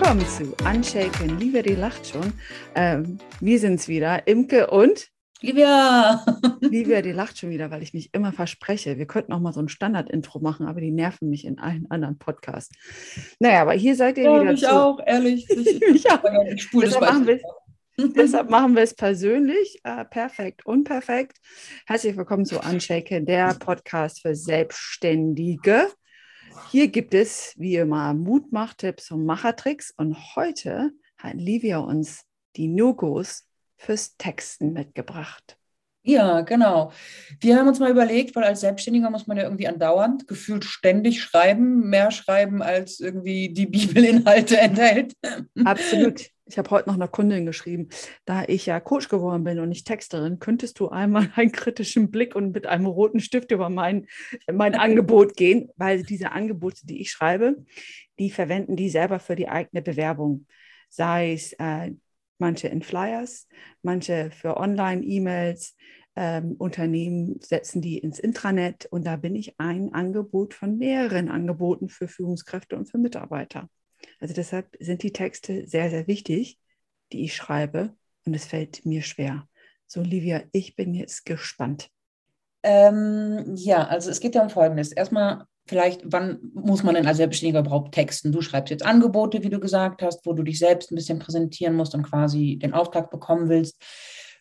[0.00, 1.40] willkommen zu Unshaken.
[1.40, 2.32] Livia, die lacht schon.
[2.76, 5.08] Ähm, wir sind's wieder, Imke und
[5.40, 6.24] Livia!
[6.60, 8.96] Livia, die lacht schon wieder, weil ich mich immer verspreche.
[8.96, 12.16] Wir könnten auch mal so ein Standard-Intro machen, aber die nerven mich in allen anderen
[12.16, 12.72] Podcasts.
[13.40, 14.52] Naja, aber hier seid ihr ja, wieder.
[14.52, 14.72] Ich zu.
[14.72, 15.48] auch, ehrlich.
[15.50, 16.22] Ich, ich auch.
[16.46, 17.40] Ich deshalb, machen wir,
[18.16, 19.80] deshalb machen wir es persönlich.
[19.82, 21.38] Äh, perfekt, unperfekt.
[21.86, 25.88] Herzlich willkommen zu Unshaken, der Podcast für Selbstständige.
[26.70, 29.92] Hier gibt es wie immer Mutmachtipps und Machertricks.
[29.96, 32.24] Und heute hat Livia uns
[32.56, 33.44] die No-Gos
[33.76, 35.56] fürs Texten mitgebracht.
[36.02, 36.92] Ja, genau.
[37.40, 41.20] Wir haben uns mal überlegt, weil als Selbstständiger muss man ja irgendwie andauernd, gefühlt ständig
[41.20, 45.12] schreiben, mehr schreiben, als irgendwie die Bibelinhalte enthält.
[45.64, 46.30] Absolut.
[46.48, 47.88] Ich habe heute noch einer Kundin geschrieben,
[48.24, 52.34] da ich ja Coach geworden bin und nicht Texterin, könntest du einmal einen kritischen Blick
[52.34, 54.06] und mit einem roten Stift über mein,
[54.50, 57.56] mein Angebot gehen, weil diese Angebote, die ich schreibe,
[58.18, 60.46] die verwenden die selber für die eigene Bewerbung.
[60.88, 61.92] Sei es äh,
[62.38, 63.46] manche in Flyers,
[63.82, 65.76] manche für Online-E-Mails.
[66.16, 71.88] Ähm, Unternehmen setzen die ins Intranet und da bin ich ein Angebot von mehreren Angeboten
[71.88, 73.68] für Führungskräfte und für Mitarbeiter.
[74.20, 76.58] Also deshalb sind die Texte sehr, sehr wichtig,
[77.12, 79.48] die ich schreibe und es fällt mir schwer.
[79.86, 81.90] So, Livia, ich bin jetzt gespannt.
[82.62, 84.92] Ähm, ja, also es geht ja um Folgendes.
[84.92, 88.32] Erstmal vielleicht, wann muss man denn als Selbstständiger überhaupt texten?
[88.32, 91.74] Du schreibst jetzt Angebote, wie du gesagt hast, wo du dich selbst ein bisschen präsentieren
[91.74, 93.76] musst und quasi den Auftrag bekommen willst.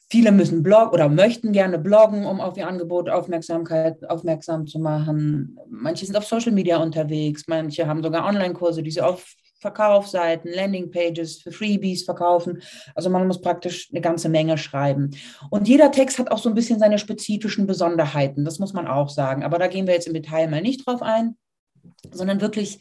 [0.10, 5.60] Viele müssen bloggen oder möchten gerne bloggen, um auf ihr Angebot Aufmerksamkeit aufmerksam zu machen.
[5.70, 11.42] Manche sind auf Social Media unterwegs, manche haben sogar Online-Kurse, die sie auf Verkaufsseiten, Landingpages
[11.42, 12.62] für Freebies verkaufen.
[12.96, 15.12] Also man muss praktisch eine ganze Menge schreiben.
[15.50, 19.10] Und jeder Text hat auch so ein bisschen seine spezifischen Besonderheiten, das muss man auch
[19.10, 19.44] sagen.
[19.44, 21.36] Aber da gehen wir jetzt im Detail mal nicht drauf ein,
[22.12, 22.80] sondern wirklich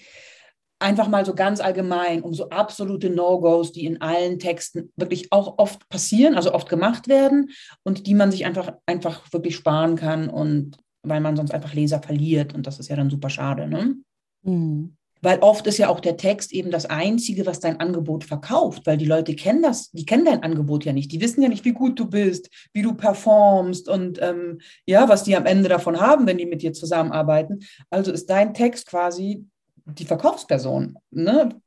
[0.79, 5.59] einfach mal so ganz allgemein um so absolute No-Gos, die in allen Texten wirklich auch
[5.59, 7.51] oft passieren, also oft gemacht werden
[7.83, 12.03] und die man sich einfach, einfach wirklich sparen kann und weil man sonst einfach Leser
[12.03, 13.69] verliert und das ist ja dann super schade.
[13.69, 13.97] Ne?
[14.43, 14.97] Mhm.
[15.23, 18.97] Weil oft ist ja auch der Text eben das Einzige, was dein Angebot verkauft, weil
[18.97, 21.11] die Leute kennen das, die kennen dein Angebot ja nicht.
[21.13, 25.25] Die wissen ja nicht, wie gut du bist, wie du performst und ähm, ja, was
[25.25, 27.61] die am Ende davon haben, wenn die mit dir zusammenarbeiten.
[27.91, 29.47] Also ist dein Text quasi
[29.87, 30.97] die Verkaufsperson.
[31.11, 31.61] Ne?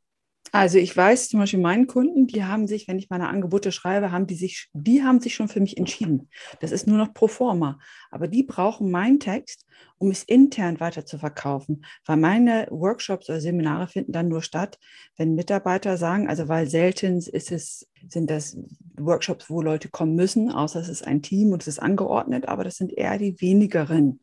[0.51, 4.11] Also ich weiß zum Beispiel meinen Kunden, die haben sich, wenn ich meine Angebote schreibe,
[4.11, 6.29] haben die sich, die haben sich schon für mich entschieden.
[6.59, 7.79] Das ist nur noch pro forma.
[8.09, 9.65] Aber die brauchen meinen Text,
[9.97, 11.85] um es intern weiter zu verkaufen.
[12.05, 14.79] Weil meine Workshops oder Seminare finden dann nur statt,
[15.17, 18.57] wenn Mitarbeiter sagen, also weil selten ist es, sind das
[18.97, 22.63] Workshops, wo Leute kommen müssen, außer es ist ein Team und es ist angeordnet, aber
[22.63, 24.21] das sind eher die wenigeren.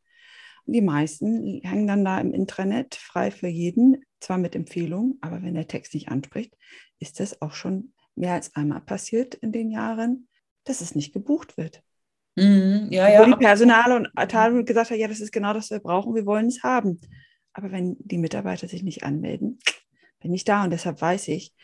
[0.66, 5.54] Die meisten hängen dann da im Intranet frei für jeden, zwar mit Empfehlung, aber wenn
[5.54, 6.56] der Text nicht anspricht,
[6.98, 10.28] ist das auch schon mehr als einmal passiert in den Jahren,
[10.64, 11.82] dass es nicht gebucht wird.
[12.34, 13.20] Mhm, ja, ja.
[13.20, 16.14] Wo die Personale und Abteilung gesagt hat, ja, das ist genau das, was wir brauchen,
[16.14, 17.00] wir wollen es haben.
[17.52, 19.58] Aber wenn die Mitarbeiter sich nicht anmelden,
[20.20, 21.54] bin ich da und deshalb weiß ich,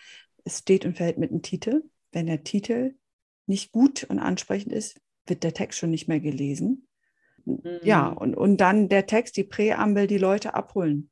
[0.44, 1.82] es steht und fällt mit dem Titel.
[2.12, 2.94] Wenn der Titel
[3.46, 6.86] nicht gut und ansprechend ist, wird der Text schon nicht mehr gelesen.
[7.44, 7.80] Mhm.
[7.82, 11.10] Ja, und, und dann der Text, die Präambel, die Leute abholen.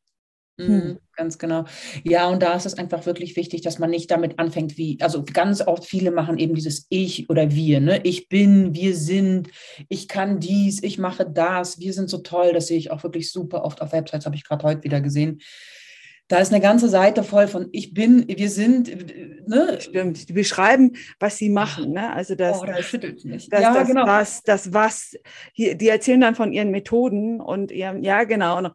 [0.61, 0.99] Mhm, hm.
[1.17, 1.65] Ganz genau.
[2.03, 5.23] Ja, und da ist es einfach wirklich wichtig, dass man nicht damit anfängt, wie, also
[5.23, 8.01] ganz oft viele machen eben dieses Ich oder wir, ne?
[8.05, 9.49] Ich bin, wir sind,
[9.89, 12.53] ich kann dies, ich mache das, wir sind so toll.
[12.53, 15.41] Das sehe ich auch wirklich super oft auf Websites, habe ich gerade heute wieder gesehen.
[16.31, 19.49] Da ist eine ganze Seite voll von ich bin, wir sind.
[19.49, 19.81] Ne?
[19.81, 21.93] Stimmt, die beschreiben, was sie machen.
[21.93, 22.13] Ne?
[22.13, 23.49] Also das, oh, das, schüttelt mich.
[23.49, 24.07] Das, ja, das, genau.
[24.07, 25.17] was, das was,
[25.53, 28.59] hier, die erzählen dann von ihren Methoden und ihrem, ja genau.
[28.59, 28.71] Und,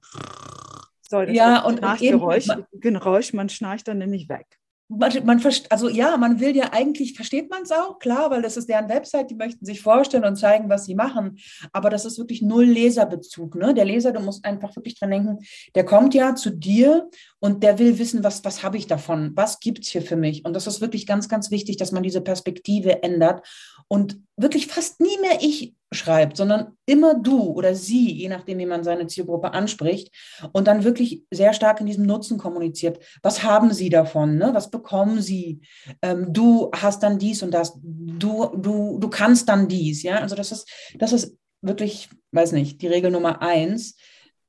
[1.10, 4.46] so, das ja, und, und Geräusch, Geräusch, man schnarcht dann nämlich weg
[4.88, 8.56] man, man, also ja, man will ja eigentlich, versteht man es auch, klar, weil das
[8.56, 11.38] ist deren Website, die möchten sich vorstellen und zeigen, was sie machen.
[11.74, 13.56] Aber das ist wirklich null Leserbezug.
[13.56, 13.74] Ne?
[13.74, 15.40] Der Leser, du musst einfach wirklich dran denken,
[15.74, 17.10] der kommt ja zu dir
[17.40, 19.32] und der will wissen, was, was habe ich davon?
[19.36, 20.46] Was gibt es hier für mich?
[20.46, 23.46] Und das ist wirklich ganz, ganz wichtig, dass man diese Perspektive ändert
[23.88, 25.74] und wirklich fast nie mehr ich
[26.06, 30.14] schreibt, sondern immer du oder sie, je nachdem, wie man seine Zielgruppe anspricht
[30.52, 33.00] und dann wirklich sehr stark in diesem Nutzen kommuniziert.
[33.24, 34.38] Was haben sie davon?
[34.38, 34.52] Ne?
[34.54, 35.62] Was bekommen sie?
[36.02, 37.78] Ähm, du hast dann dies und das.
[37.82, 40.04] Du, du, du kannst dann dies.
[40.04, 43.98] Ja, also das ist, das ist wirklich, weiß nicht, die Regel Nummer eins.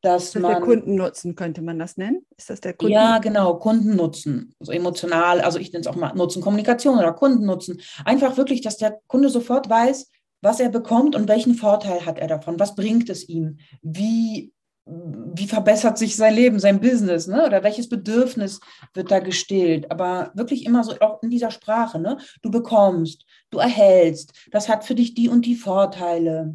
[0.02, 2.24] Dass das man, der Kundennutzen könnte man das nennen?
[2.36, 2.92] Ist das der Kunden?
[2.92, 4.54] Ja, genau, Kundennutzen.
[4.60, 7.80] Also emotional, also ich nenne es auch mal Nutzenkommunikation oder Kundennutzen.
[8.04, 10.10] Einfach wirklich, dass der Kunde sofort weiß,
[10.46, 14.52] was er bekommt und welchen Vorteil hat er davon, was bringt es ihm, wie
[14.88, 17.44] wie verbessert sich sein Leben, sein Business, ne?
[17.44, 18.60] Oder welches Bedürfnis
[18.94, 19.90] wird da gestillt?
[19.90, 22.18] Aber wirklich immer so auch in dieser Sprache, ne?
[22.40, 26.54] Du bekommst, du erhältst, das hat für dich die und die Vorteile.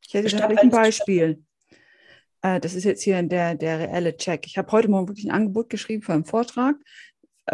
[0.00, 1.44] Ich hätte ein Beispiel.
[2.40, 4.46] Äh, das ist jetzt hier der, der reelle Check.
[4.46, 6.76] Ich habe heute Morgen wirklich ein Angebot geschrieben für einen Vortrag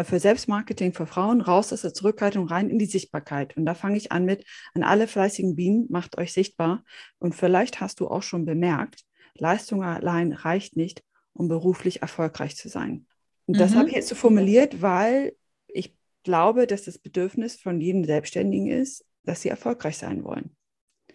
[0.01, 3.57] für Selbstmarketing für Frauen, raus aus der Zurückhaltung, rein in die Sichtbarkeit.
[3.57, 6.83] Und da fange ich an mit, an alle fleißigen Bienen, macht euch sichtbar.
[7.17, 9.03] Und vielleicht hast du auch schon bemerkt,
[9.35, 11.03] Leistung allein reicht nicht,
[11.33, 13.07] um beruflich erfolgreich zu sein.
[13.45, 13.59] Und mhm.
[13.59, 15.33] das habe ich jetzt so formuliert, weil
[15.67, 20.55] ich glaube, dass das Bedürfnis von jedem Selbstständigen ist, dass sie erfolgreich sein wollen.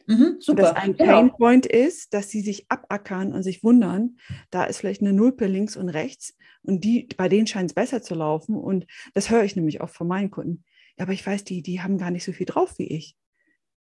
[0.06, 0.50] Mhm, super.
[0.50, 1.12] Und dass ein genau.
[1.12, 4.18] Painpoint ist, dass sie sich abackern und sich wundern,
[4.50, 8.02] da ist vielleicht eine Nulpe links und rechts und die, bei denen scheint es besser
[8.02, 8.56] zu laufen.
[8.56, 10.64] Und das höre ich nämlich oft von meinen Kunden.
[10.96, 13.16] Ja, aber ich weiß, die, die haben gar nicht so viel drauf wie ich.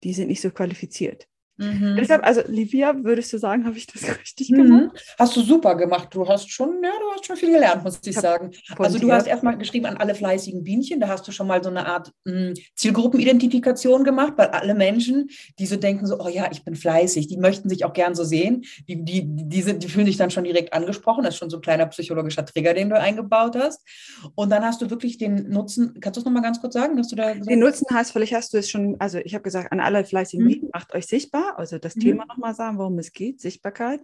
[0.03, 1.29] Die sind nicht so qualifiziert.
[1.59, 1.97] Mhm.
[1.97, 4.57] Deshalb, also Livia, würdest du sagen, habe ich das richtig mhm.
[4.57, 5.15] gemacht?
[5.19, 6.09] Hast du super gemacht.
[6.13, 8.51] Du hast schon, ja, du hast schon viel gelernt, muss ich, ich sagen.
[8.79, 11.01] Also du hast erstmal geschrieben an alle fleißigen Bienchen.
[11.01, 15.29] Da hast du schon mal so eine Art mh, hm, Zielgruppenidentifikation gemacht, weil alle Menschen,
[15.59, 18.25] die so denken, so, oh ja, ich bin fleißig, die möchten sich auch gern so
[18.25, 18.65] sehen.
[18.89, 21.25] Die, die, die, sind, die fühlen sich dann schon direkt angesprochen.
[21.25, 23.87] Das ist schon so ein kleiner psychologischer Trigger, den du eingebaut hast.
[24.35, 27.09] Und dann hast du wirklich den Nutzen, kannst du es nochmal ganz kurz sagen, dass
[27.09, 29.81] du da Den Nutzen hast, vielleicht hast du es schon, also ich habe gesagt, an
[29.81, 30.49] alle fleißigen mhm.
[30.49, 32.01] Bienen, macht euch sichtbar also das mhm.
[32.01, 34.01] Thema nochmal sagen, worum es geht, Sichtbarkeit.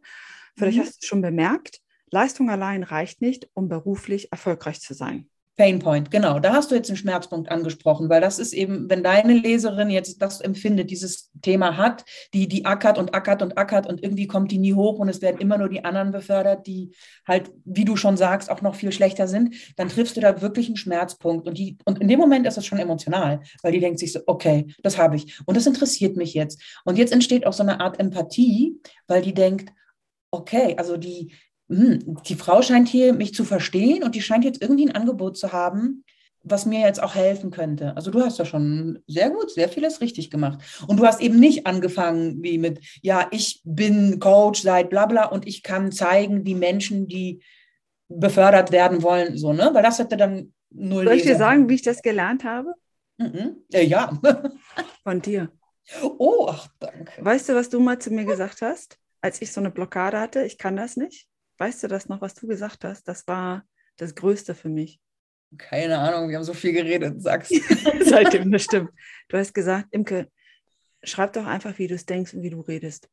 [0.57, 0.83] Vielleicht mhm.
[0.83, 1.81] hast du es schon bemerkt,
[2.11, 5.29] Leistung allein reicht nicht, um beruflich erfolgreich zu sein.
[5.59, 6.39] Painpoint, genau.
[6.39, 10.23] Da hast du jetzt einen Schmerzpunkt angesprochen, weil das ist eben, wenn deine Leserin jetzt
[10.23, 14.53] das empfindet, dieses Thema hat, die, die ackert und ackert und ackert und irgendwie kommt
[14.53, 16.93] die nie hoch und es werden immer nur die anderen befördert, die
[17.27, 20.69] halt, wie du schon sagst, auch noch viel schlechter sind, dann triffst du da wirklich
[20.69, 21.49] einen Schmerzpunkt.
[21.49, 24.21] Und, die, und in dem Moment ist es schon emotional, weil die denkt sich so,
[24.27, 26.63] okay, das habe ich und das interessiert mich jetzt.
[26.85, 29.73] Und jetzt entsteht auch so eine Art Empathie, weil die denkt,
[30.31, 31.33] okay, also die,
[31.69, 35.37] hm, die Frau scheint hier mich zu verstehen und die scheint jetzt irgendwie ein Angebot
[35.37, 36.05] zu haben,
[36.43, 37.95] was mir jetzt auch helfen könnte.
[37.97, 40.61] Also du hast ja schon sehr gut, sehr vieles richtig gemacht.
[40.87, 45.27] Und du hast eben nicht angefangen wie mit, ja, ich bin Coach seit bla bla
[45.27, 47.43] und ich kann zeigen, wie Menschen, die
[48.09, 49.71] befördert werden wollen, so, ne?
[49.73, 51.05] Weil das hätte dann null.
[51.05, 52.73] Soll ich dir sagen, wie ich das gelernt habe?
[53.19, 53.57] Mhm.
[53.71, 54.21] Ja, ja.
[55.03, 55.51] Von dir.
[56.03, 57.23] Oh, ach, danke.
[57.23, 60.45] Weißt du, was du mal zu mir gesagt hast, als ich so eine Blockade hatte?
[60.45, 61.29] Ich kann das nicht.
[61.59, 63.07] Weißt du das noch, was du gesagt hast?
[63.09, 63.65] Das war
[63.97, 65.01] das Größte für mich.
[65.57, 67.59] Keine Ahnung, wir haben so viel geredet, sagst du.
[68.05, 68.91] Seitdem, das stimmt.
[69.29, 70.29] Du hast gesagt, Imke,
[71.03, 73.09] schreib doch einfach, wie du es denkst und wie du redest.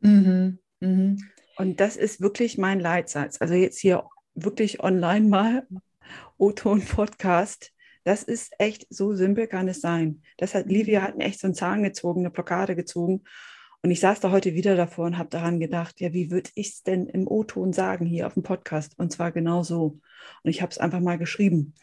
[0.00, 0.58] Mhm.
[0.80, 1.18] Mhm.
[1.56, 3.40] Und das ist wirklich mein Leitsatz.
[3.40, 4.04] Also jetzt hier
[4.34, 5.66] wirklich online mal,
[6.38, 7.72] O-Ton Podcast.
[8.04, 10.22] Das ist echt so simpel kann es sein.
[10.38, 13.24] Das hat Livia hat mir echt so einen Zahn gezogen, eine Blockade gezogen.
[13.82, 16.68] Und ich saß da heute wieder davor und habe daran gedacht, ja, wie würde ich
[16.68, 18.98] es denn im O-Ton sagen hier auf dem Podcast?
[18.98, 20.00] Und zwar genau so.
[20.42, 21.74] Und ich habe es einfach mal geschrieben.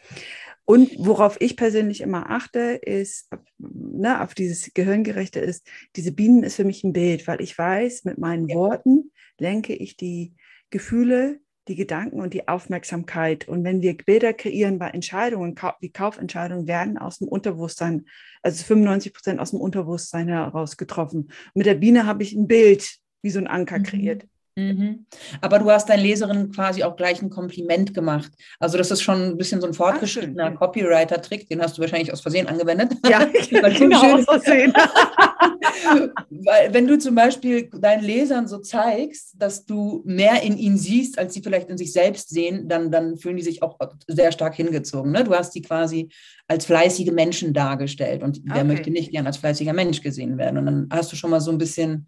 [0.64, 6.56] Und worauf ich persönlich immer achte, ist, ne, auf dieses Gehirngerechte ist, diese Bienen ist
[6.56, 10.34] für mich ein Bild, weil ich weiß, mit meinen Worten lenke ich die
[10.70, 13.48] Gefühle die Gedanken und die Aufmerksamkeit.
[13.48, 18.06] Und wenn wir Bilder kreieren bei Entscheidungen, wie Kaufentscheidungen werden aus dem Unterbewusstsein,
[18.42, 21.30] also 95 Prozent aus dem Unterbewusstsein heraus getroffen.
[21.54, 23.84] Mit der Biene habe ich ein Bild, wie so ein Anker mhm.
[23.84, 24.26] kreiert.
[24.56, 25.06] Mhm.
[25.40, 28.30] Aber du hast deinen Leserinnen quasi auch gleich ein Kompliment gemacht.
[28.60, 32.20] Also das ist schon ein bisschen so ein fortgeschrittener Copywriter-Trick, den hast du wahrscheinlich aus
[32.20, 32.92] Versehen angewendet.
[33.08, 34.72] Ja, genau, aus Versehen.
[36.30, 41.18] Weil wenn du zum Beispiel deinen Lesern so zeigst, dass du mehr in ihnen siehst,
[41.18, 44.54] als sie vielleicht in sich selbst sehen, dann, dann fühlen die sich auch sehr stark
[44.54, 45.10] hingezogen.
[45.10, 45.24] Ne?
[45.24, 46.10] Du hast die quasi
[46.46, 48.64] als fleißige Menschen dargestellt und wer okay.
[48.64, 50.58] möchte nicht gern als fleißiger Mensch gesehen werden?
[50.58, 52.06] Und dann hast du schon mal so ein bisschen,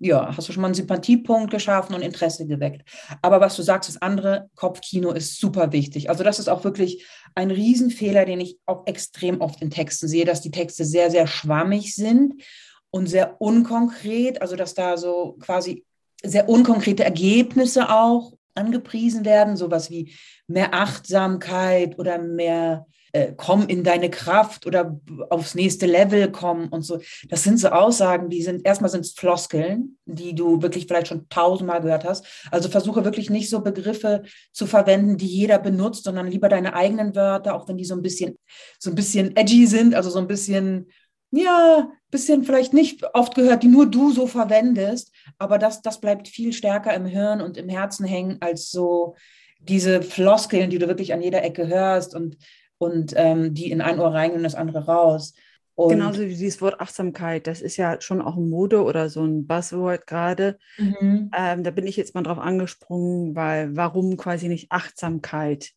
[0.00, 2.82] ja, hast du schon mal einen Sympathiepunkt geschaffen und Interesse geweckt.
[3.22, 6.10] Aber was du sagst, das andere Kopfkino ist super wichtig.
[6.10, 10.24] Also das ist auch wirklich ein Riesenfehler, den ich auch extrem oft in Texten sehe,
[10.24, 12.42] dass die Texte sehr, sehr schwammig sind
[12.90, 15.84] und sehr unkonkret, also dass da so quasi
[16.24, 20.12] sehr unkonkrete Ergebnisse auch angepriesen werden, sowas wie
[20.48, 26.82] mehr Achtsamkeit oder mehr äh, komm in deine Kraft oder aufs nächste Level kommen und
[26.82, 27.00] so.
[27.30, 31.26] Das sind so Aussagen, die sind, erstmal sind es Floskeln, die du wirklich vielleicht schon
[31.30, 32.26] tausendmal gehört hast.
[32.50, 37.14] Also versuche wirklich nicht so Begriffe zu verwenden, die jeder benutzt, sondern lieber deine eigenen
[37.14, 38.36] Wörter, auch wenn die so ein bisschen,
[38.78, 40.90] so ein bisschen edgy sind, also so ein bisschen
[41.32, 46.28] ja, bisschen vielleicht nicht oft gehört, die nur du so verwendest, aber das, das bleibt
[46.28, 49.16] viel stärker im Hirn und im Herzen hängen als so
[49.58, 52.36] diese Floskeln, die du wirklich an jeder Ecke hörst und,
[52.78, 55.34] und ähm, die in ein Ohr reingehen und das andere raus.
[55.74, 59.22] Und Genauso wie dieses Wort Achtsamkeit, das ist ja schon auch ein Mode oder so
[59.22, 60.58] ein Buzzword gerade.
[60.78, 61.30] Mhm.
[61.36, 65.72] Ähm, da bin ich jetzt mal drauf angesprungen, weil warum quasi nicht Achtsamkeit?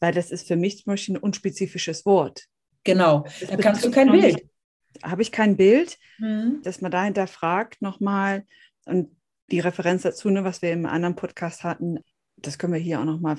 [0.00, 2.46] Weil das ist für mich zum Beispiel ein unspezifisches Wort.
[2.82, 4.44] Genau, da kannst du kein Bild.
[5.02, 6.60] Habe ich kein Bild, mhm.
[6.64, 8.44] dass man dahinter fragt nochmal
[8.84, 9.16] und
[9.52, 12.00] die Referenz dazu, ne, was wir im anderen Podcast hatten,
[12.36, 13.36] das können wir hier auch nochmal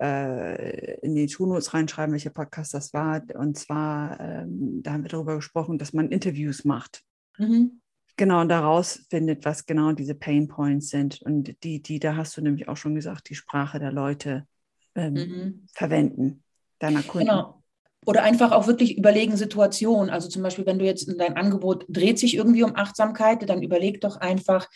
[0.00, 3.22] äh, in die Shownotes reinschreiben, welcher Podcast das war.
[3.34, 7.02] Und zwar, ähm, da haben wir darüber gesprochen, dass man Interviews macht.
[7.38, 7.80] Mhm.
[8.16, 11.20] Genau, und daraus findet, was genau diese Pain Points sind.
[11.22, 14.46] Und die, die, da hast du nämlich auch schon gesagt, die Sprache der Leute
[14.94, 15.66] ähm, mhm.
[15.72, 16.44] verwenden,
[16.78, 17.28] deiner Kunden.
[17.28, 17.62] Genau.
[18.06, 20.10] Oder einfach auch wirklich überlegen Situationen.
[20.10, 23.62] Also zum Beispiel, wenn du jetzt in dein Angebot dreht sich irgendwie um Achtsamkeit, dann
[23.62, 24.68] überleg doch einfach,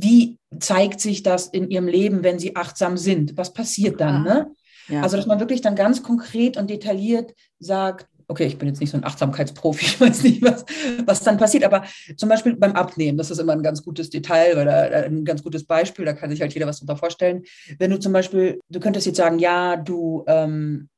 [0.00, 3.36] wie zeigt sich das in ihrem Leben, wenn sie achtsam sind?
[3.36, 4.22] Was passiert dann?
[4.22, 4.50] Ne?
[4.88, 5.02] Ja.
[5.02, 8.90] Also, dass man wirklich dann ganz konkret und detailliert sagt, okay, ich bin jetzt nicht
[8.90, 10.64] so ein Achtsamkeitsprofi, ich weiß nicht, was,
[11.04, 11.84] was dann passiert, aber
[12.16, 15.64] zum Beispiel beim Abnehmen, das ist immer ein ganz gutes Detail oder ein ganz gutes
[15.64, 17.42] Beispiel, da kann sich halt jeder was darunter vorstellen.
[17.78, 20.88] Wenn du zum Beispiel, du könntest jetzt sagen, ja, du ähm,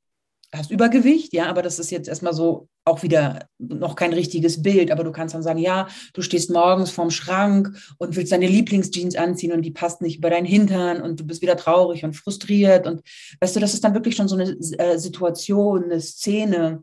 [0.56, 4.90] hast Übergewicht, ja, aber das ist jetzt erstmal so auch wieder noch kein richtiges Bild,
[4.90, 9.16] aber du kannst dann sagen, ja, du stehst morgens vorm Schrank und willst deine Lieblingsjeans
[9.16, 12.86] anziehen und die passt nicht über deinen Hintern und du bist wieder traurig und frustriert.
[12.86, 13.02] Und
[13.40, 16.82] weißt du, das ist dann wirklich schon so eine äh, Situation, eine Szene,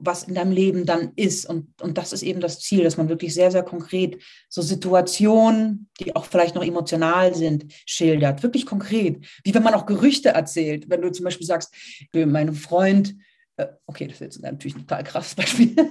[0.00, 1.46] was in deinem Leben dann ist.
[1.46, 5.88] Und, und das ist eben das Ziel, dass man wirklich sehr, sehr konkret so Situationen,
[6.00, 8.42] die auch vielleicht noch emotional sind, schildert.
[8.42, 9.24] Wirklich konkret.
[9.44, 10.88] Wie wenn man auch Gerüchte erzählt.
[10.88, 11.74] Wenn du zum Beispiel sagst,
[12.12, 13.14] mein Freund,
[13.58, 15.74] äh, okay, das ist jetzt natürlich ein total krasses Beispiel.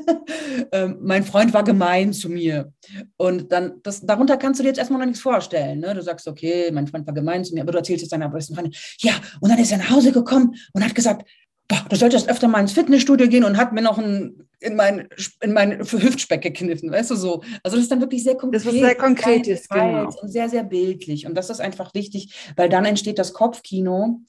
[0.72, 2.74] Ähm, mein Freund war gemein zu mir.
[3.16, 5.80] Und dann, das, darunter kannst du dir jetzt erstmal noch nichts vorstellen.
[5.80, 5.94] Ne?
[5.94, 8.56] Du sagst, okay, mein Freund war gemein zu mir, aber du erzählst jetzt deiner besten
[8.56, 11.30] Freundin, ja, und dann ist er nach Hause gekommen und hat gesagt,
[11.67, 15.07] boah, du solltest öfter mal ins Fitnessstudio gehen und hat mir noch ein, in mein,
[15.41, 17.41] in mein Hüftspeck gekniffen, weißt du so.
[17.63, 18.65] Also das ist dann wirklich sehr konkret.
[18.65, 20.09] Das ist sehr konkret ist, genau.
[20.21, 21.25] Und sehr, sehr bildlich.
[21.25, 24.21] Und das ist einfach wichtig, weil dann entsteht das Kopfkino.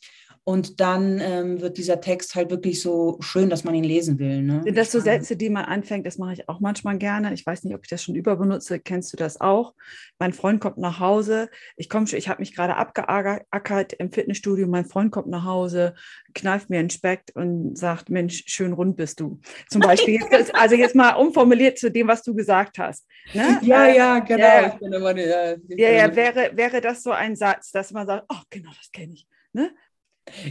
[0.49, 4.41] Und dann ähm, wird dieser Text halt wirklich so schön, dass man ihn lesen will.
[4.41, 4.63] Ne?
[4.65, 6.07] Sind das so Sätze, die man anfängt?
[6.07, 7.35] Das mache ich auch manchmal gerne.
[7.35, 8.81] Ich weiß nicht, ob ich das schon überbenutze.
[8.81, 9.75] Kennst du das auch?
[10.19, 11.51] Mein Freund kommt nach Hause.
[11.77, 14.67] Ich komme, ich habe mich gerade abgeackert im Fitnessstudio.
[14.69, 15.95] Mein Freund kommt nach Hause,
[16.33, 19.41] kneift mir einen Speck und sagt: Mensch, schön rund bist du.
[19.69, 20.19] Zum Beispiel.
[20.31, 23.07] Jetzt, also jetzt mal umformuliert zu dem, was du gesagt hast.
[23.35, 23.59] Ne?
[23.63, 24.39] Ja, äh, ja, genau.
[24.39, 28.71] Ja, ja, ja, ja, wäre, wäre das so ein Satz, dass man sagt: Oh, genau,
[28.71, 29.29] das kenne ich.
[29.53, 29.75] Ne?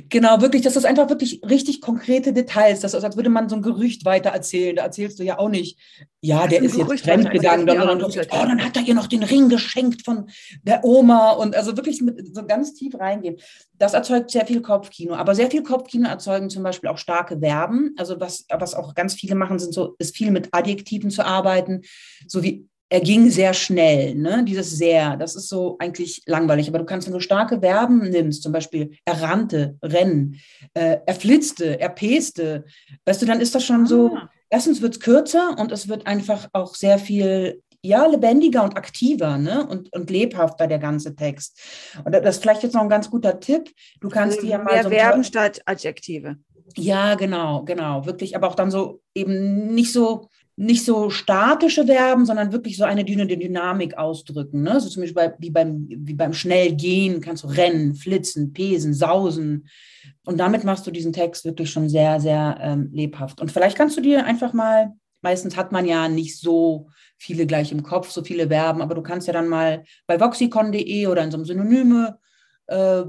[0.09, 2.81] Genau, wirklich, das ist einfach wirklich richtig konkrete Details.
[2.81, 4.75] Das ist, als würde man so ein Gerücht weiter erzählen.
[4.75, 5.77] Da erzählst du ja auch nicht,
[6.21, 10.03] ja, der ist jetzt fremdgegangen, sondern oh, dann hat er ihr noch den Ring geschenkt
[10.03, 10.29] von
[10.63, 13.37] der Oma und also wirklich mit so ganz tief reingehen.
[13.73, 17.93] Das erzeugt sehr viel Kopfkino, aber sehr viel Kopfkino erzeugen zum Beispiel auch starke Verben.
[17.97, 21.81] Also was, was auch ganz viele machen, sind so, ist viel mit Adjektiven zu arbeiten,
[22.27, 24.43] so wie er ging sehr schnell, ne?
[24.45, 26.69] Dieses sehr, das ist so eigentlich langweilig.
[26.69, 30.39] Aber du kannst, wenn du starke Verben nimmst, zum Beispiel er rannte, rennen,
[30.73, 32.65] äh, er flitzte, er peste,
[33.05, 34.29] weißt du, dann ist das schon so, ah.
[34.49, 39.37] erstens wird es kürzer und es wird einfach auch sehr viel ja, lebendiger und aktiver
[39.37, 39.65] ne?
[39.67, 41.59] und, und lebhafter, der ganze Text.
[42.03, 43.71] Und das ist vielleicht jetzt noch ein ganz guter Tipp.
[44.01, 44.73] Du kannst also dir mal.
[44.73, 46.37] Mehr so Verben statt Adjektive.
[46.75, 48.05] Ja, genau, genau.
[48.05, 50.29] Wirklich, aber auch dann so eben nicht so
[50.59, 54.63] nicht so statische Verben, sondern wirklich so eine Dynamik ausdrücken.
[54.63, 54.79] Ne?
[54.79, 59.69] So zum Beispiel bei, wie, beim, wie beim Schnellgehen kannst du rennen, flitzen, pesen, sausen.
[60.25, 63.39] Und damit machst du diesen Text wirklich schon sehr, sehr ähm, lebhaft.
[63.39, 67.71] Und vielleicht kannst du dir einfach mal, meistens hat man ja nicht so viele gleich
[67.71, 71.29] im Kopf, so viele Verben, aber du kannst ja dann mal bei voxicon.de oder in
[71.29, 72.17] so einem Synonyme
[72.67, 73.03] äh,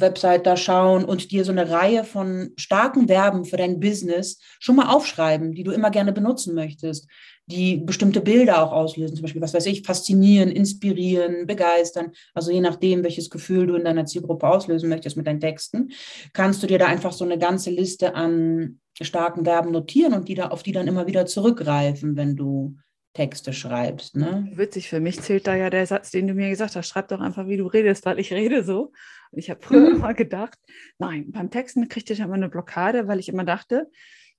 [0.00, 4.76] Website da schauen und dir so eine Reihe von starken Verben für dein Business schon
[4.76, 7.08] mal aufschreiben, die du immer gerne benutzen möchtest,
[7.46, 12.60] die bestimmte Bilder auch auslösen, zum Beispiel, was weiß ich, faszinieren, inspirieren, begeistern, also je
[12.60, 15.90] nachdem, welches Gefühl du in deiner Zielgruppe auslösen möchtest mit deinen Texten,
[16.32, 20.34] kannst du dir da einfach so eine ganze Liste an starken Verben notieren und die
[20.34, 22.76] da, auf die dann immer wieder zurückgreifen, wenn du
[23.18, 24.14] Texte schreibst.
[24.14, 24.48] Ne?
[24.52, 27.18] Witzig, für mich zählt da ja der Satz, den du mir gesagt hast, schreib doch
[27.18, 28.92] einfach, wie du redest, weil ich rede so.
[29.32, 29.96] Und ich habe früher mhm.
[29.96, 30.56] immer gedacht,
[30.98, 33.90] nein, beim Texten kriegte ich immer eine Blockade, weil ich immer dachte,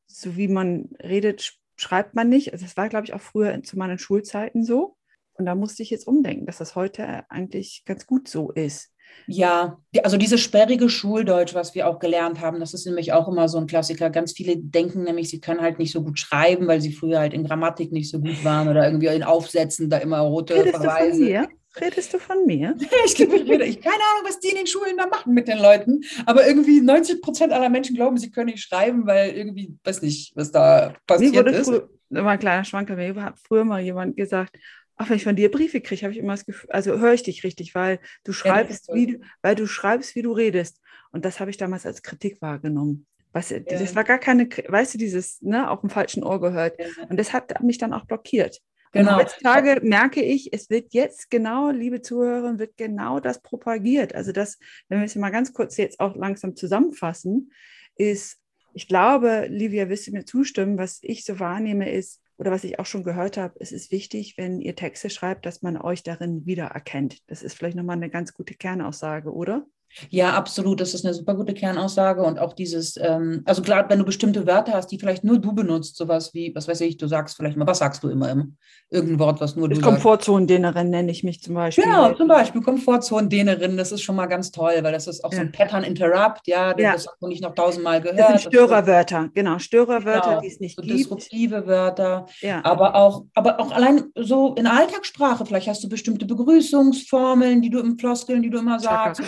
[0.08, 2.54] so wie man redet, schreibt man nicht.
[2.54, 4.96] Also das war, glaube ich, auch früher zu meinen Schulzeiten so.
[5.34, 8.94] Und da musste ich jetzt umdenken, dass das heute eigentlich ganz gut so ist.
[9.32, 13.48] Ja, also dieses sperrige Schuldeutsch, was wir auch gelernt haben, das ist nämlich auch immer
[13.48, 14.10] so ein Klassiker.
[14.10, 17.34] Ganz viele denken nämlich, sie können halt nicht so gut schreiben, weil sie früher halt
[17.34, 21.12] in Grammatik nicht so gut waren oder irgendwie in Aufsätzen da immer rote Redest Verweise.
[21.12, 21.50] Du von mir?
[21.80, 22.76] Redest du von mir?
[23.06, 25.60] ich, ich rede, ich keine Ahnung, was die in den Schulen da machen mit den
[25.60, 30.02] Leuten, aber irgendwie 90 Prozent aller Menschen glauben, sie können nicht schreiben, weil irgendwie, weiß
[30.02, 31.72] nicht, was da passiert ist.
[32.10, 32.96] immer ein kleiner Schwanker.
[32.96, 34.58] Mir hat früher mal jemand gesagt,
[35.00, 37.24] ach, wenn ich von dir Briefe kriege, habe ich immer das Gefühl, also höre ich
[37.24, 40.82] dich richtig, weil du schreibst, ja, wie du, weil du schreibst, wie du redest.
[41.12, 43.08] Und das habe ich damals als Kritik wahrgenommen.
[43.32, 43.62] Weißt du, ja.
[43.80, 46.78] das war gar keine, weißt du, dieses, ne, auf dem falschen Ohr gehört.
[46.80, 47.06] Ja.
[47.10, 48.60] Und das hat mich dann auch blockiert.
[48.92, 49.14] Genau.
[49.14, 54.14] Und heutzutage merke ich, es wird jetzt genau, liebe Zuhörer, wird genau das propagiert.
[54.16, 57.54] Also das, wenn wir es mal ganz kurz jetzt auch langsam zusammenfassen,
[57.96, 58.38] ist,
[58.74, 62.80] ich glaube, Livia, wirst du mir zustimmen, was ich so wahrnehme, ist, oder was ich
[62.80, 66.46] auch schon gehört habe, es ist wichtig, wenn ihr Texte schreibt, dass man euch darin
[66.46, 67.30] wiedererkennt.
[67.30, 69.68] Das ist vielleicht nochmal eine ganz gute Kernaussage, oder?
[70.10, 70.80] Ja, absolut.
[70.80, 72.22] Das ist eine super gute Kernaussage.
[72.24, 75.54] Und auch dieses, ähm, also klar, wenn du bestimmte Wörter hast, die vielleicht nur du
[75.54, 78.30] benutzt, sowas wie, was weiß ich, du sagst vielleicht mal, was sagst du immer?
[78.30, 78.48] immer?
[78.90, 81.84] Irgendein Wort, was nur du Komfortzonendehnerin nenne ich mich zum Beispiel.
[81.84, 83.78] Genau, zum Beispiel Komfortzonendehnerin.
[83.78, 85.38] Das ist schon mal ganz toll, weil das ist auch ja.
[85.38, 86.94] so ein Pattern Interrupt, ja, ja.
[86.94, 88.20] das hast du nicht noch tausendmal gehört.
[88.20, 90.42] Das sind Störerwörter, genau, Störerwörter, genau.
[90.42, 90.98] die es nicht so gibt.
[90.98, 92.64] Disruptive Wörter, ja.
[92.64, 97.80] aber auch, aber auch allein so in Alltagssprache, vielleicht hast du bestimmte Begrüßungsformeln, die du
[97.80, 99.22] im Floskeln, die du immer sagst.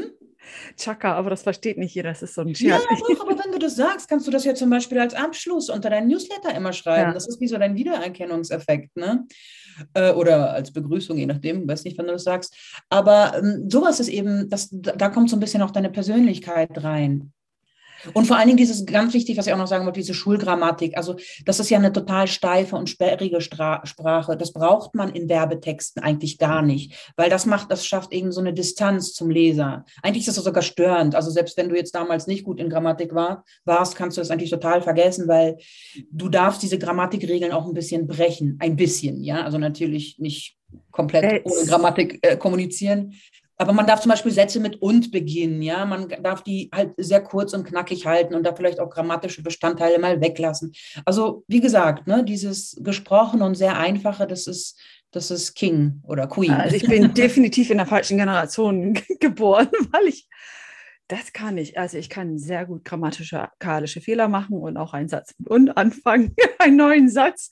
[0.00, 0.10] Hm?
[0.76, 2.82] Chaka, aber das versteht nicht jeder, das ist so ein Scherz.
[2.88, 5.70] Ja, doch, aber wenn du das sagst, kannst du das ja zum Beispiel als Abschluss
[5.70, 7.08] unter deinen Newsletter immer schreiben.
[7.08, 7.14] Ja.
[7.14, 9.26] Das ist wie so dein Wiedererkennungseffekt, ne?
[9.94, 12.56] Äh, oder als Begrüßung, je nachdem, weiß nicht, wann du das sagst.
[12.88, 17.32] Aber ähm, sowas ist eben, das, da kommt so ein bisschen auch deine Persönlichkeit rein.
[18.14, 20.96] Und vor allen Dingen dieses ganz wichtig, was ich auch noch sagen wollte, diese Schulgrammatik.
[20.96, 24.36] Also das ist ja eine total steife und sperrige Stra Sprache.
[24.36, 28.40] Das braucht man in Werbetexten eigentlich gar nicht, weil das macht, das schafft eben so
[28.40, 29.84] eine Distanz zum Leser.
[30.02, 31.14] Eigentlich ist das sogar störend.
[31.14, 34.30] Also selbst wenn du jetzt damals nicht gut in Grammatik war, warst, kannst du das
[34.30, 35.58] eigentlich total vergessen, weil
[36.10, 38.56] du darfst diese Grammatikregeln auch ein bisschen brechen.
[38.60, 39.42] Ein bisschen, ja.
[39.42, 40.56] Also natürlich nicht
[40.90, 43.14] komplett ohne Grammatik äh, kommunizieren,
[43.56, 45.86] aber man darf zum Beispiel Sätze mit und beginnen, ja.
[45.86, 49.98] Man darf die halt sehr kurz und knackig halten und da vielleicht auch grammatische Bestandteile
[49.98, 50.72] mal weglassen.
[51.04, 54.78] Also, wie gesagt, ne, dieses gesprochene und sehr einfache, das ist,
[55.10, 56.52] das ist King oder Queen.
[56.52, 60.28] Also ich bin definitiv in der falschen Generation geboren, weil ich
[61.08, 61.78] das kann ich.
[61.78, 66.34] Also ich kann sehr gut grammatische Fehler machen und auch einen Satz mit und anfangen,
[66.58, 67.50] einen neuen Satz.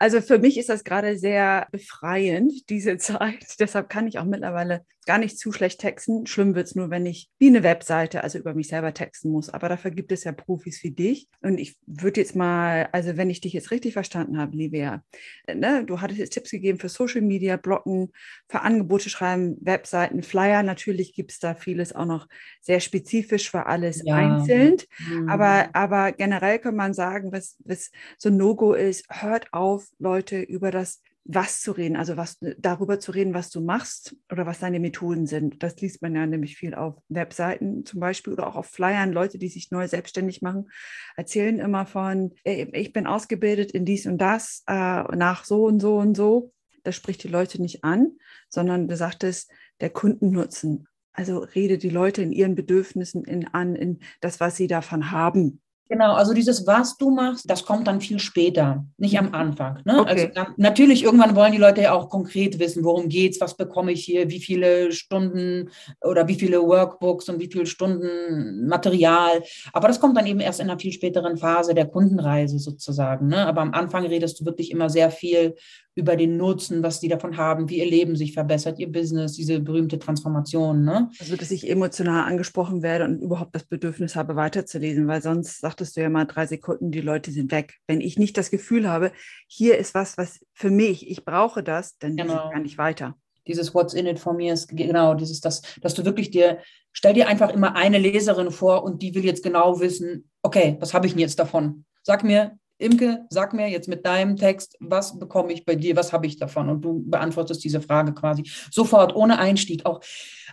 [0.00, 3.46] Also für mich ist das gerade sehr befreiend, diese Zeit.
[3.60, 6.26] Deshalb kann ich auch mittlerweile gar nicht zu schlecht texten.
[6.26, 9.48] Schlimm wird es nur, wenn ich wie eine Webseite, also über mich selber texten muss.
[9.48, 11.28] Aber dafür gibt es ja Profis wie dich.
[11.40, 15.02] Und ich würde jetzt mal, also wenn ich dich jetzt richtig verstanden habe, Livia,
[15.50, 18.12] ne, du hattest jetzt Tipps gegeben für Social Media, Bloggen,
[18.50, 20.62] für Angebote schreiben, Webseiten, Flyer.
[20.62, 22.28] Natürlich gibt es da vieles auch noch
[22.60, 24.14] sehr spezifisch für alles ja.
[24.14, 24.76] einzeln.
[25.08, 25.30] Mhm.
[25.30, 30.42] Aber, aber generell kann man sagen, was, was so ein No-Go ist, hört auf, Leute
[30.42, 34.60] über das was zu reden, also was darüber zu reden, was du machst oder was
[34.60, 35.62] deine Methoden sind.
[35.62, 39.12] Das liest man ja nämlich viel auf Webseiten zum Beispiel oder auch auf Flyern.
[39.12, 40.70] Leute, die sich neu selbstständig machen,
[41.16, 44.72] erzählen immer von, ich bin ausgebildet in dies und das, äh,
[45.16, 46.52] nach so und so und so.
[46.82, 48.12] Das spricht die Leute nicht an,
[48.48, 49.50] sondern du sagtest,
[49.80, 50.88] der Kundennutzen.
[51.12, 55.60] Also rede die Leute in ihren Bedürfnissen in, an, in das, was sie davon haben.
[55.88, 59.80] Genau, also dieses, was du machst, das kommt dann viel später, nicht am Anfang.
[59.84, 60.00] Ne?
[60.00, 60.10] Okay.
[60.10, 63.92] Also dann, natürlich, irgendwann wollen die Leute ja auch konkret wissen, worum geht's, was bekomme
[63.92, 65.70] ich hier, wie viele Stunden
[66.02, 69.42] oder wie viele Workbooks und wie viele Stunden Material.
[69.72, 73.28] Aber das kommt dann eben erst in einer viel späteren Phase der Kundenreise sozusagen.
[73.28, 73.46] Ne?
[73.46, 75.54] Aber am Anfang redest du wirklich immer sehr viel
[75.98, 79.58] über den Nutzen, was die davon haben, wie ihr Leben sich verbessert, ihr Business, diese
[79.58, 80.84] berühmte Transformation.
[80.84, 81.10] Ne?
[81.18, 85.96] Also, dass ich emotional angesprochen werde und überhaupt das Bedürfnis habe, weiterzulesen, weil sonst sagtest
[85.96, 87.74] du ja mal drei Sekunden, die Leute sind weg.
[87.86, 89.12] Wenn ich nicht das Gefühl habe,
[89.46, 92.50] hier ist was, was für mich, ich brauche das, dann genau.
[92.50, 93.16] kann ich weiter.
[93.46, 96.58] Dieses What's in it for me ist genau dieses, das, dass du wirklich dir,
[96.92, 100.94] stell dir einfach immer eine Leserin vor und die will jetzt genau wissen, okay, was
[100.94, 101.84] habe ich denn jetzt davon?
[102.02, 106.12] Sag mir, Imke, sag mir jetzt mit deinem Text, was bekomme ich bei dir, was
[106.12, 106.68] habe ich davon?
[106.68, 109.84] Und du beantwortest diese Frage quasi sofort, ohne Einstieg.
[109.84, 110.00] Auch,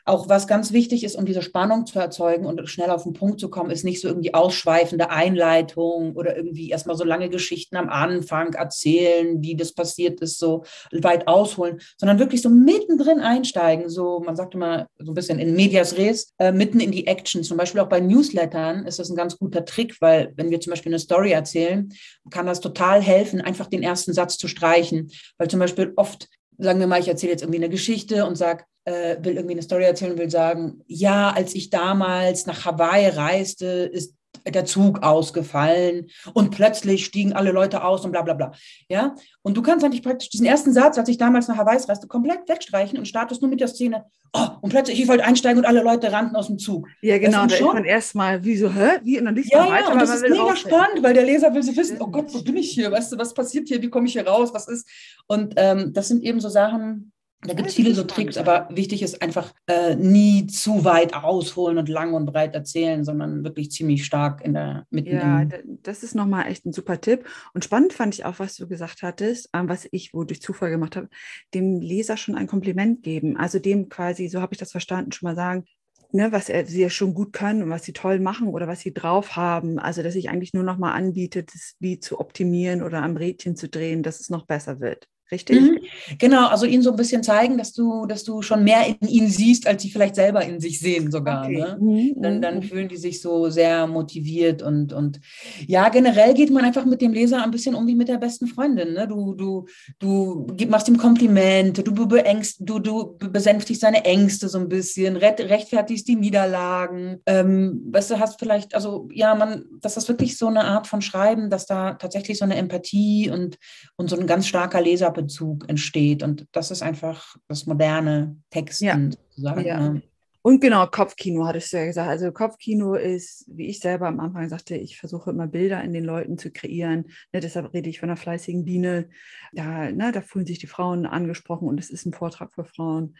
[0.06, 3.40] auch was ganz wichtig ist, um diese Spannung zu erzeugen und schnell auf den Punkt
[3.40, 7.90] zu kommen, ist nicht so irgendwie ausschweifende Einleitung oder irgendwie erstmal so lange Geschichten am
[7.90, 13.90] Anfang erzählen, wie das passiert ist, so weit ausholen, sondern wirklich so mittendrin einsteigen.
[13.90, 17.44] So, man sagt immer so ein bisschen in Medias Res, äh, mitten in die Action.
[17.44, 20.72] Zum Beispiel auch bei Newslettern ist das ein ganz guter Trick, weil wenn wir zum
[20.72, 21.92] Beispiel eine Story erzählen,
[22.32, 25.12] kann das total helfen, einfach den ersten Satz zu streichen.
[25.38, 28.64] Weil zum Beispiel oft, sagen wir mal, ich erzähle jetzt irgendwie eine Geschichte und sage,
[28.86, 33.08] äh, will irgendwie eine Story erzählen und will sagen, ja, als ich damals nach Hawaii
[33.08, 34.15] reiste, ist
[34.54, 38.52] der Zug ausgefallen und plötzlich stiegen alle Leute aus und bla bla bla.
[38.90, 42.08] Ja, und du kannst eigentlich praktisch diesen ersten Satz, als ich damals nach Hawaii reiste,
[42.08, 45.66] komplett wegstreichen und startest nur mit der Szene, oh, und plötzlich, ich wollte einsteigen und
[45.66, 46.88] alle Leute rannten aus dem Zug.
[47.02, 49.00] Ja, genau, da ist man erstmal, wie so, hä?
[49.04, 49.20] Wie?
[49.20, 50.72] Und dann liest ja, man ja, weiter, und das ist mega rausfinden.
[50.72, 52.92] spannend, weil der Leser will sie wissen, oh Gott, wo bin ich hier?
[52.92, 53.82] Weißt du, was passiert hier?
[53.82, 54.54] Wie komme ich hier raus?
[54.54, 54.88] Was ist?
[55.28, 57.12] Und ähm, das sind eben so Sachen,
[57.48, 61.78] da gibt es viele so Tricks, aber wichtig ist einfach äh, nie zu weit ausholen
[61.78, 65.46] und lang und breit erzählen, sondern wirklich ziemlich stark in der mitten Ja,
[65.84, 67.26] das ist nochmal echt ein super Tipp.
[67.54, 70.70] Und spannend fand ich auch, was du gesagt hattest, ähm, was ich wohl durch Zufall
[70.70, 71.10] gemacht habe,
[71.54, 73.38] dem Leser schon ein Kompliment geben.
[73.38, 75.66] Also dem quasi, so habe ich das verstanden, schon mal sagen,
[76.12, 78.80] ne, was er, sie ja schon gut können und was sie toll machen oder was
[78.80, 79.80] sie drauf haben.
[79.80, 83.70] Also dass ich eigentlich nur nochmal anbiete, das wie zu optimieren oder am Rädchen zu
[83.70, 85.08] drehen, dass es noch besser wird.
[85.32, 85.60] Richtig?
[85.60, 85.80] Mhm.
[86.20, 89.28] Genau, also ihnen so ein bisschen zeigen, dass du, dass du schon mehr in ihnen
[89.28, 91.46] siehst, als sie vielleicht selber in sich sehen sogar.
[91.46, 91.58] Okay.
[91.58, 91.78] Ne?
[91.80, 92.62] Mhm, Dann, mhm, dann mhm.
[92.62, 95.20] fühlen die sich so sehr motiviert und, und
[95.66, 98.46] ja, generell geht man einfach mit dem Leser ein bisschen um wie mit der besten
[98.46, 98.94] Freundin.
[98.94, 99.08] Ne?
[99.08, 99.66] Du, du,
[100.00, 106.08] du machst ihm Komplimente, du, beängst, du, du besänftigst seine Ängste so ein bisschen, rechtfertigst
[106.08, 107.18] die Niederlagen.
[107.26, 111.02] Ähm, weißt du, hast vielleicht, also ja, man, das ist wirklich so eine Art von
[111.02, 113.58] Schreiben, dass da tatsächlich so eine Empathie und,
[113.96, 114.82] und so ein ganz starker
[115.16, 116.24] Leserbezug entsteht.
[116.24, 119.00] Und das ist einfach das moderne Texten Ja.
[119.30, 119.66] sozusagen.
[119.66, 119.90] Ja.
[119.90, 120.02] Ne?
[120.42, 122.08] Und genau, Kopfkino hattest du ja gesagt.
[122.08, 126.04] Also Kopfkino ist, wie ich selber am Anfang sagte, ich versuche immer Bilder in den
[126.06, 127.06] Leuten zu kreieren.
[127.34, 129.10] Ne, deshalb rede ich von einer fleißigen Biene.
[129.54, 133.16] Da, ne, da fühlen sich die Frauen angesprochen und es ist ein Vortrag für Frauen.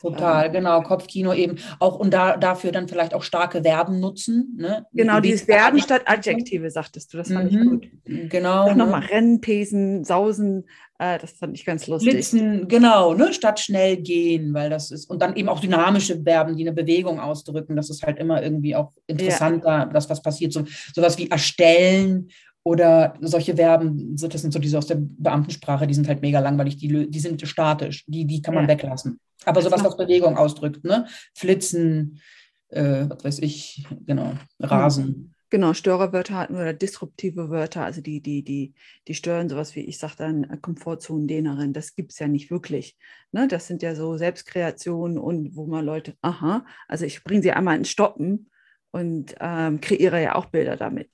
[0.00, 4.54] Total, Ähm, genau, Kopfkino eben auch und da, dafür dann vielleicht auch starke Verben nutzen.
[4.56, 4.86] Ne?
[4.92, 7.18] Genau, dieses Verben statt Adjektive, sagtest du.
[7.18, 7.88] Das fand ich Mhm, gut.
[8.04, 8.68] Genau.
[8.68, 8.76] Ne?
[8.76, 10.64] nochmal, rennen, pesen, sausen,
[10.98, 12.12] äh, das fand ich ganz lustig.
[12.12, 16.56] Blitzen, genau, ne, statt schnell gehen, weil das ist, und dann eben auch dynamische Verben,
[16.56, 20.52] die eine Bewegung ausdrücken, das ist halt immer irgendwie auch interessanter, das, was passiert.
[20.52, 22.30] So, sowas wie erstellen
[22.68, 26.76] oder solche Verben, das sind so diese aus der Beamtensprache, die sind halt mega langweilig,
[26.76, 28.68] die, die sind statisch, die, die kann man Ja.
[28.68, 29.18] weglassen.
[29.46, 31.06] Aber sowas, was Bewegung ausdrückt, ne?
[31.34, 32.20] Flitzen,
[32.68, 35.34] äh, was weiß ich, genau, Rasen.
[35.48, 38.74] Genau, Störerwörter hatten wir oder disruptive Wörter, also die, die, die,
[39.06, 42.98] die stören sowas wie, ich sage dann, äh, Komfortzonendehnerin, das gibt es ja nicht wirklich.
[43.32, 43.48] Ne?
[43.48, 47.78] Das sind ja so Selbstkreationen und wo man Leute, aha, also ich bringe sie einmal
[47.78, 48.50] ins Stoppen
[48.90, 51.08] und ähm, kreiere ja auch Bilder damit.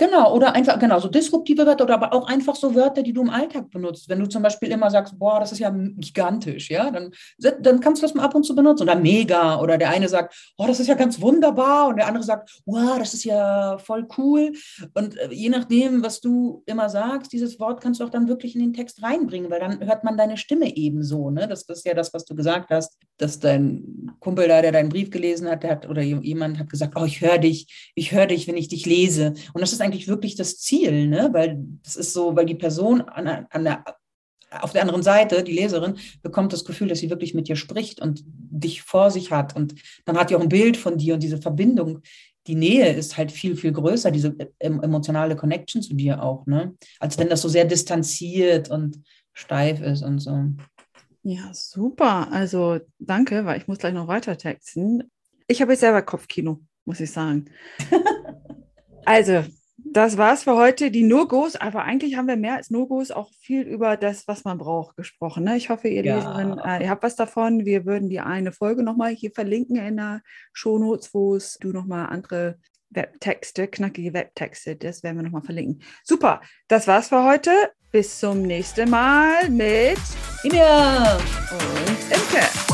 [0.00, 3.20] Genau, oder einfach, genau, so disruptive Wörter oder aber auch einfach so Wörter, die du
[3.20, 4.08] im Alltag benutzt.
[4.08, 7.10] Wenn du zum Beispiel immer sagst, boah, das ist ja gigantisch, ja, dann,
[7.60, 8.84] dann kannst du das mal ab und zu benutzen.
[8.84, 9.60] Oder mega.
[9.60, 11.88] Oder der eine sagt, oh, das ist ja ganz wunderbar.
[11.88, 14.52] Und der andere sagt, wow, das ist ja voll cool.
[14.94, 18.54] Und äh, je nachdem, was du immer sagst, dieses Wort kannst du auch dann wirklich
[18.54, 21.28] in den Text reinbringen, weil dann hört man deine Stimme ebenso.
[21.28, 21.46] Ne?
[21.46, 25.10] Das ist ja das, was du gesagt hast, dass dein Kumpel da, der deinen Brief
[25.10, 28.48] gelesen hat, der hat oder jemand hat gesagt, oh, ich höre dich, ich höre dich,
[28.48, 29.34] wenn ich dich lese.
[29.52, 31.30] Und das ist eigentlich wirklich das Ziel, ne?
[31.32, 33.84] weil das ist so, weil die Person an, an der,
[34.50, 38.00] auf der anderen Seite, die Leserin, bekommt das Gefühl, dass sie wirklich mit dir spricht
[38.00, 39.54] und dich vor sich hat.
[39.56, 39.74] Und
[40.04, 42.02] dann hat die auch ein Bild von dir und diese Verbindung,
[42.46, 46.74] die Nähe ist halt viel, viel größer, diese em- emotionale Connection zu dir auch, ne?
[46.98, 50.44] als wenn das so sehr distanziert und steif ist und so.
[51.22, 52.32] Ja, super.
[52.32, 55.10] Also danke, weil ich muss gleich noch weiter texten.
[55.46, 57.46] Ich habe jetzt selber Kopfkino, muss ich sagen.
[59.04, 59.44] also,
[59.84, 60.90] das war's für heute.
[60.90, 64.58] Die No-Gos, aber eigentlich haben wir mehr als No-Gos auch viel über das, was man
[64.58, 65.44] braucht, gesprochen.
[65.44, 65.56] Ne?
[65.56, 66.16] Ich hoffe, ihr Ja.
[66.16, 67.64] Leserinnen, äh, ihr habt was davon.
[67.64, 72.06] Wir würden die eine Folge nochmal hier verlinken in der Shownotes, wo es du nochmal
[72.06, 72.56] andere
[72.90, 75.80] Webtexte, knackige Webtexte, das werden wir nochmal verlinken.
[76.02, 77.50] Super, das war's für heute.
[77.92, 79.98] Bis zum nächsten Mal mit
[80.44, 81.16] Ja.
[81.16, 82.69] und Imke.